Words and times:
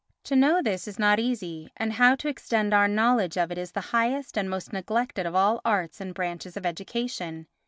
To 0.23 0.35
know 0.35 0.63
this 0.63 0.87
is 0.87 0.97
not 0.97 1.19
easy, 1.19 1.69
and 1.77 1.93
how 1.93 2.15
to 2.15 2.27
extend 2.27 2.73
our 2.73 2.87
knowledge 2.87 3.37
of 3.37 3.51
it 3.51 3.59
is 3.59 3.73
the 3.73 3.81
highest 3.93 4.35
and 4.35 4.47
the 4.47 4.49
most 4.49 4.73
neglected 4.73 5.27
of 5.27 5.35
all 5.35 5.61
arts 5.63 6.01
and 6.01 6.11
branches 6.11 6.57
of 6.57 6.65
education. 6.65 7.45